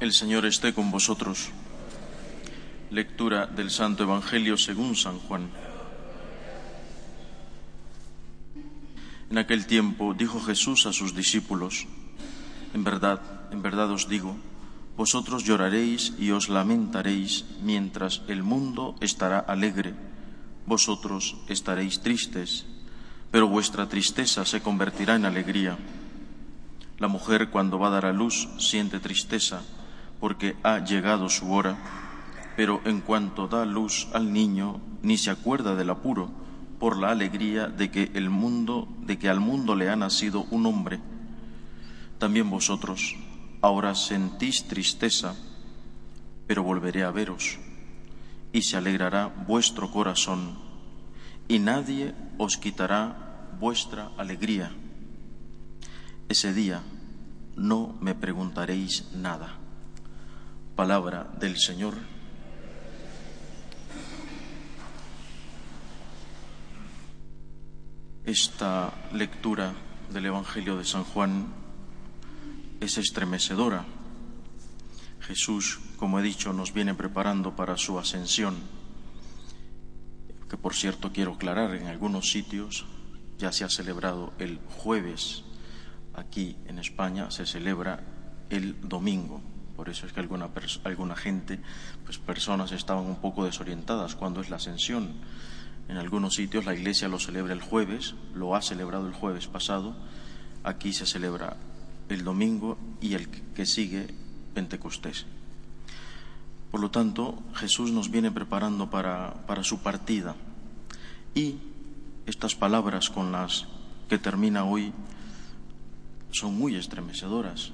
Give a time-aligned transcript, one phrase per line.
[0.00, 1.50] El Señor esté con vosotros.
[2.90, 5.50] Lectura del Santo Evangelio según San Juan.
[9.28, 11.86] En aquel tiempo dijo Jesús a sus discípulos,
[12.72, 13.20] En verdad,
[13.52, 14.38] en verdad os digo,
[14.96, 19.92] vosotros lloraréis y os lamentaréis mientras el mundo estará alegre,
[20.64, 22.64] vosotros estaréis tristes,
[23.30, 25.76] pero vuestra tristeza se convertirá en alegría.
[26.98, 29.60] La mujer cuando va a dar a luz siente tristeza
[30.20, 31.76] porque ha llegado su hora,
[32.56, 36.30] pero en cuanto da luz al niño ni se acuerda del apuro
[36.78, 40.66] por la alegría de que el mundo de que al mundo le ha nacido un
[40.66, 41.00] hombre.
[42.18, 43.16] También vosotros
[43.62, 45.34] ahora sentís tristeza,
[46.46, 47.58] pero volveré a veros
[48.52, 50.58] y se alegrará vuestro corazón
[51.48, 54.70] y nadie os quitará vuestra alegría.
[56.28, 56.82] Ese día
[57.56, 59.59] no me preguntaréis nada.
[60.80, 61.92] Palabra del Señor.
[68.24, 69.74] Esta lectura
[70.10, 71.48] del Evangelio de San Juan
[72.80, 73.84] es estremecedora.
[75.20, 78.56] Jesús, como he dicho, nos viene preparando para su ascensión,
[80.48, 82.86] que por cierto quiero aclarar, en algunos sitios
[83.36, 85.44] ya se ha celebrado el jueves,
[86.14, 88.02] aquí en España se celebra
[88.48, 89.42] el domingo.
[89.80, 90.50] Por eso es que alguna,
[90.84, 91.58] alguna gente,
[92.04, 95.14] pues personas estaban un poco desorientadas cuando es la ascensión.
[95.88, 99.96] En algunos sitios la iglesia lo celebra el jueves, lo ha celebrado el jueves pasado,
[100.64, 101.56] aquí se celebra
[102.10, 104.08] el domingo y el que sigue
[104.52, 105.24] Pentecostés.
[106.70, 110.36] Por lo tanto, Jesús nos viene preparando para, para su partida
[111.34, 111.56] y
[112.26, 113.66] estas palabras con las
[114.10, 114.92] que termina hoy
[116.32, 117.72] son muy estremecedoras.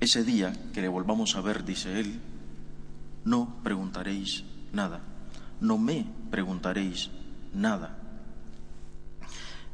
[0.00, 2.20] Ese día que le volvamos a ver, dice él,
[3.24, 5.00] no preguntaréis nada,
[5.60, 7.10] no me preguntaréis
[7.52, 7.98] nada.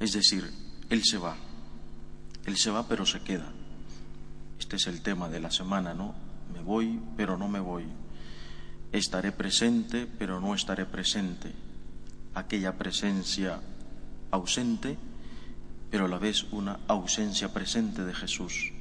[0.00, 0.50] Es decir,
[0.90, 1.36] Él se va,
[2.44, 3.52] Él se va pero se queda.
[4.58, 6.14] Este es el tema de la semana, ¿no?
[6.52, 7.84] Me voy pero no me voy.
[8.92, 11.52] Estaré presente pero no estaré presente.
[12.34, 13.60] Aquella presencia
[14.30, 14.98] ausente,
[15.90, 18.72] pero a la vez una ausencia presente de Jesús.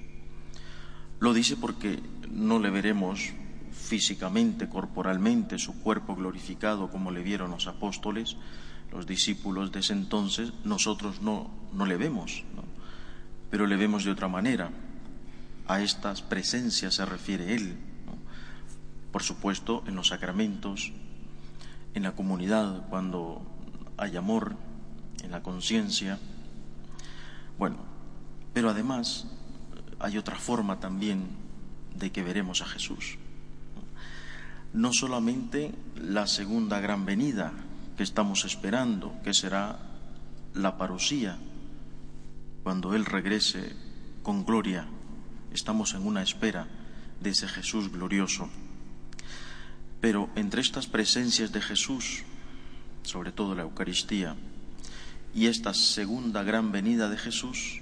[1.19, 1.99] Lo dice porque
[2.29, 3.31] no le veremos
[3.71, 8.35] físicamente, corporalmente, su cuerpo glorificado como le vieron los apóstoles,
[8.91, 12.43] los discípulos de ese entonces, nosotros no, no le vemos,
[13.49, 14.71] pero le vemos de otra manera.
[15.67, 17.77] A estas presencias se refiere Él,
[19.11, 20.91] por supuesto, en los sacramentos,
[21.93, 23.41] en la comunidad, cuando
[23.97, 24.55] hay amor,
[25.23, 26.19] en la conciencia.
[27.57, 27.77] Bueno,
[28.53, 29.27] pero además
[30.05, 31.25] hay otra forma también
[31.95, 33.17] de que veremos a Jesús.
[34.71, 37.51] No solamente la segunda gran venida
[37.97, 39.79] que estamos esperando, que será
[40.53, 41.39] la parosía,
[42.61, 43.75] cuando Él regrese
[44.21, 44.85] con gloria,
[45.51, 46.67] estamos en una espera
[47.19, 48.47] de ese Jesús glorioso.
[50.01, 52.21] Pero entre estas presencias de Jesús,
[53.01, 54.35] sobre todo la Eucaristía,
[55.33, 57.79] y esta segunda gran venida de Jesús,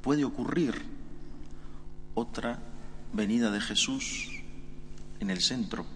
[0.00, 0.96] puede ocurrir
[2.18, 2.58] otra
[3.12, 4.28] venida de Jesús
[5.20, 5.86] en el centro.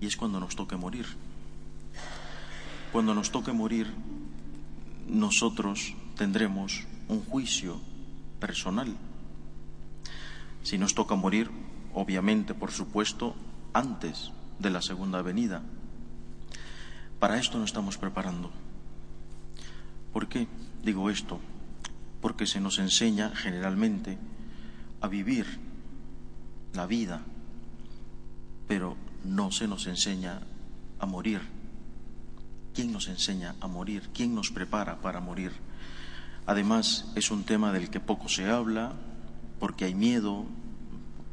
[0.00, 1.06] Y es cuando nos toque morir.
[2.92, 3.92] Cuando nos toque morir,
[5.06, 7.78] nosotros tendremos un juicio
[8.40, 8.96] personal.
[10.62, 11.50] Si nos toca morir,
[11.94, 13.36] obviamente, por supuesto,
[13.74, 15.62] antes de la segunda venida.
[17.18, 18.50] Para esto nos estamos preparando.
[20.12, 20.48] ¿Por qué
[20.82, 21.38] digo esto?
[22.20, 24.18] Porque se nos enseña generalmente
[25.00, 25.46] a vivir
[26.72, 27.22] la vida,
[28.68, 30.40] pero no se nos enseña
[30.98, 31.40] a morir.
[32.74, 34.10] ¿Quién nos enseña a morir?
[34.14, 35.52] ¿Quién nos prepara para morir?
[36.46, 38.92] Además, es un tema del que poco se habla,
[39.58, 40.46] porque hay miedo,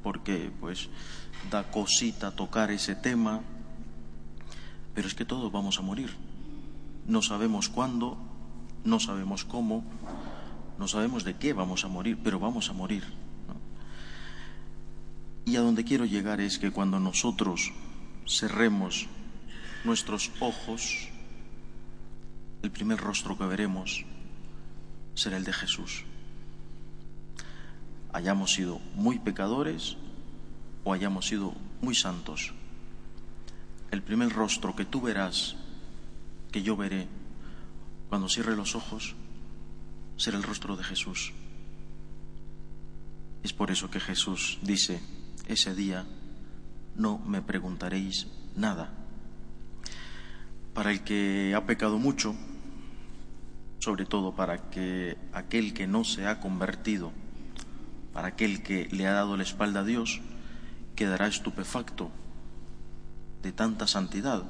[0.04, 0.90] porque pues
[1.52, 3.42] da cosita tocar ese tema,
[4.94, 6.10] pero es que todos vamos a morir.
[7.06, 8.18] No sabemos cuándo,
[8.84, 9.84] no sabemos cómo,
[10.78, 13.04] no sabemos de qué vamos a morir, pero vamos a morir.
[15.48, 17.72] Y a donde quiero llegar es que cuando nosotros
[18.28, 19.08] cerremos
[19.86, 21.08] nuestros ojos,
[22.64, 24.04] el primer rostro que veremos
[25.16, 26.04] será el de Jesús.
[28.12, 29.96] Hayamos sido muy pecadores
[30.84, 32.52] o hayamos sido muy santos.
[33.90, 35.56] El primer rostro que tú verás,
[36.52, 37.08] que yo veré,
[38.10, 39.16] cuando cierre los ojos,
[40.18, 41.32] será el rostro de Jesús.
[43.44, 45.00] Es por eso que Jesús dice,
[45.48, 46.06] ese día
[46.96, 48.92] no me preguntaréis nada.
[50.74, 52.36] Para el que ha pecado mucho,
[53.80, 57.12] sobre todo para que aquel que no se ha convertido,
[58.14, 60.22] para aquel que le ha dado la espalda a Dios,
[60.96, 62.12] quedará estupefacto
[63.42, 64.44] de tanta santidad.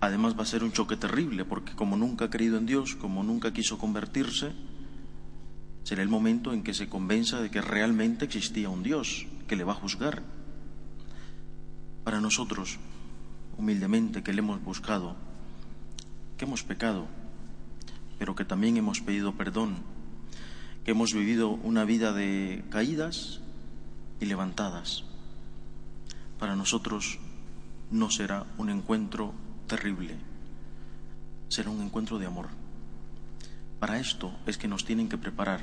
[0.00, 3.22] Además va a ser un choque terrible, porque como nunca ha creído en Dios, como
[3.22, 4.52] nunca quiso convertirse,
[5.84, 9.64] será el momento en que se convenza de que realmente existía un Dios que le
[9.64, 10.22] va a juzgar.
[12.04, 12.78] Para nosotros,
[13.58, 15.16] humildemente, que le hemos buscado,
[16.38, 17.08] que hemos pecado,
[18.16, 19.78] pero que también hemos pedido perdón,
[20.84, 23.40] que hemos vivido una vida de caídas
[24.20, 25.02] y levantadas.
[26.38, 27.18] Para nosotros
[27.90, 29.34] no será un encuentro
[29.66, 30.14] terrible,
[31.48, 32.50] será un encuentro de amor.
[33.80, 35.60] Para esto es que nos tienen que preparar.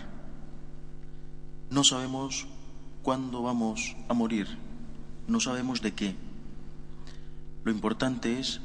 [1.69, 2.47] No sabemos
[3.07, 4.49] cuándo vamos a morir,
[5.29, 6.13] no sabemos de qué.
[7.63, 8.59] Lo importante es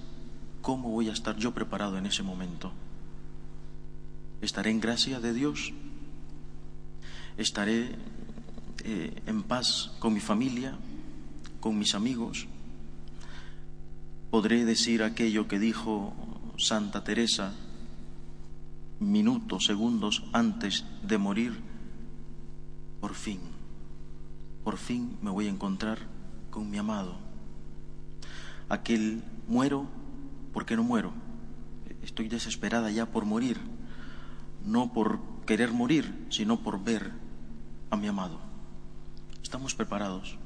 [0.63, 2.73] cómo voy a estar yo preparado en ese momento.
[4.41, 5.73] ¿Estaré en gracia de Dios?
[7.37, 7.95] ¿Estaré
[8.83, 10.77] eh, en paz con mi familia,
[11.61, 12.49] con mis amigos?
[14.33, 16.15] ¿Podré decir aquello que dijo
[16.59, 17.55] Santa Teresa
[18.99, 21.61] minutos, segundos antes de morir?
[23.01, 23.39] Por fin,
[24.65, 25.99] por fin me voy a encontrar
[26.51, 27.17] con mi amado.
[28.69, 29.87] Aquel muero,
[30.53, 31.13] ¿por qué no muero?
[32.03, 33.59] Estoy desesperada ya por morir
[34.65, 37.13] no por querer morir, sino por ver
[37.91, 38.39] a mi amado.
[39.43, 40.39] Estamos preparados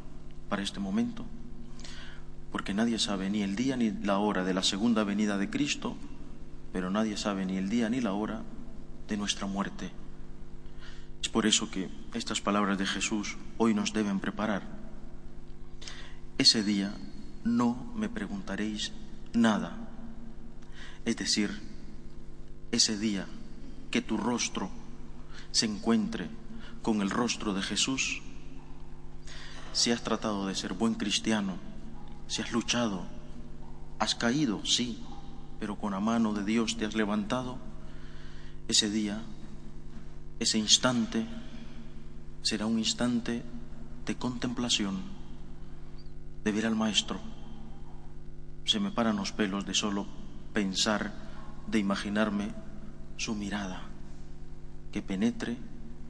[0.49, 1.25] para este momento,
[2.51, 5.97] porque nadie sabe ni el día ni la hora de la segunda venida de Cristo,
[6.73, 8.43] pero nadie sabe ni el día ni la hora
[9.09, 9.91] de nuestra muerte.
[11.37, 14.63] Por eso que estas palabras de Jesús hoy nos deben preparar.
[16.39, 16.97] Ese día
[17.45, 18.93] no me preguntaréis
[19.35, 19.77] nada.
[21.05, 21.51] Es decir,
[22.73, 23.27] ese día
[23.91, 24.71] que tu rostro
[25.51, 26.31] se encuentre
[26.81, 28.23] con el rostro de Jesús,
[29.75, 31.59] si has tratado de ser buen cristiano,
[32.29, 33.05] si has luchado,
[33.99, 35.05] has caído, sí,
[35.61, 37.59] pero con la mano de Dios te has levantado,
[38.69, 39.21] ese día,
[40.39, 41.27] ese instante,
[42.43, 43.43] será un instante
[44.05, 45.03] de contemplación,
[46.45, 47.21] de ver al Maestro.
[48.65, 50.07] Se me paran los pelos de solo
[50.53, 51.13] pensar,
[51.67, 52.53] de imaginarme
[53.17, 53.83] su mirada,
[54.93, 55.57] que penetre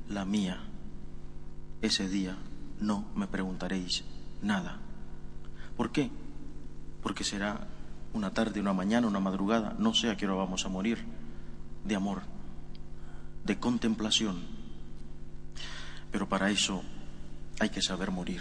[0.09, 0.61] la mía.
[1.83, 2.37] Ese día
[2.81, 4.05] no me preguntaréis
[4.43, 4.79] nada.
[5.77, 6.11] ¿Por qué?
[7.03, 7.69] Porque será
[8.13, 11.05] una tarde, una mañana, una madrugada, no sé a qué hora vamos a morir,
[11.85, 12.23] de amor,
[13.47, 14.43] de contemplación.
[16.11, 16.83] Pero para eso
[17.61, 18.41] hay que saber morir.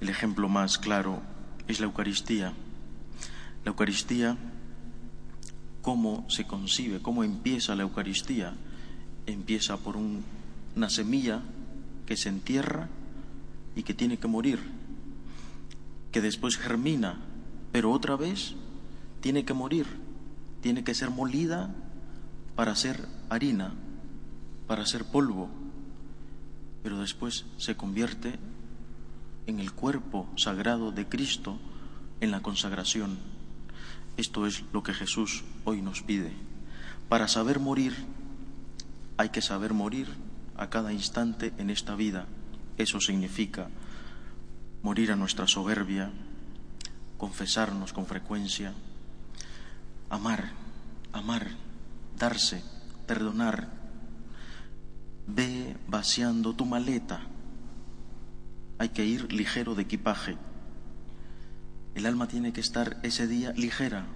[0.00, 1.22] El ejemplo más claro
[1.66, 2.52] es la Eucaristía.
[3.64, 4.36] La Eucaristía
[5.86, 8.54] cómo se concibe, cómo empieza la Eucaristía.
[9.26, 11.42] Empieza por una semilla
[12.06, 12.88] que se entierra
[13.76, 14.58] y que tiene que morir,
[16.10, 17.20] que después germina,
[17.70, 18.54] pero otra vez
[19.20, 19.86] tiene que morir,
[20.60, 21.74] tiene que ser molida
[22.56, 23.74] para ser harina,
[24.66, 25.48] para ser polvo,
[26.82, 28.38] pero después se convierte
[29.46, 31.58] en el cuerpo sagrado de Cristo
[32.20, 33.18] en la consagración
[34.16, 36.32] esto es lo que Jesús hoy nos pide.
[37.08, 37.94] Para saber morir,
[39.18, 40.08] hay que saber morir
[40.56, 42.26] a cada instante en esta vida.
[42.78, 43.68] Eso significa
[44.82, 46.10] morir a nuestra soberbia,
[47.18, 48.72] confesarnos con frecuencia,
[50.08, 50.52] amar,
[51.12, 51.48] amar,
[52.18, 52.62] darse,
[53.06, 53.68] perdonar.
[55.26, 57.20] Ve vaciando tu maleta.
[58.78, 60.36] Hay que ir ligero de equipaje
[61.96, 64.06] el alma tiene que estar ese día ligera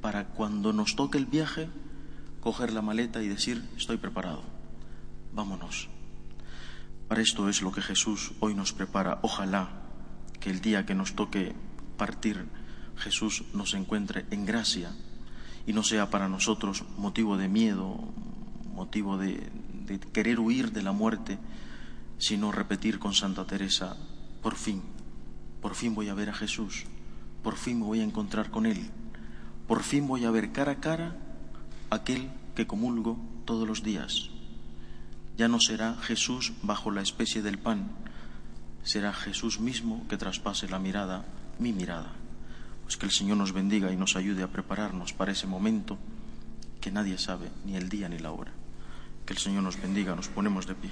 [0.00, 1.68] para cuando nos toque el viaje,
[2.40, 4.44] coger la maleta y decir, estoy preparado,
[5.32, 5.88] vámonos.
[7.08, 9.18] Para esto es lo que Jesús hoy nos prepara.
[9.22, 9.68] Ojalá
[10.38, 11.56] que el día que nos toque
[11.96, 12.46] partir,
[12.98, 14.92] Jesús nos encuentre en gracia
[15.66, 17.98] y no sea para nosotros motivo de miedo,
[18.72, 19.50] motivo de,
[19.86, 21.38] de querer huir de la muerte,
[22.18, 23.96] sino repetir con Santa Teresa,
[24.42, 24.82] por fin,
[25.60, 26.86] por fin voy a ver a Jesús
[27.44, 28.90] por fin me voy a encontrar con Él,
[29.68, 31.14] por fin voy a ver cara a cara
[31.90, 34.30] aquel que comulgo todos los días.
[35.36, 37.90] Ya no será Jesús bajo la especie del pan,
[38.82, 41.26] será Jesús mismo que traspase la mirada,
[41.58, 42.12] mi mirada.
[42.84, 45.98] Pues que el Señor nos bendiga y nos ayude a prepararnos para ese momento
[46.80, 48.52] que nadie sabe ni el día ni la hora.
[49.26, 50.90] Que el Señor nos bendiga, nos ponemos de pie.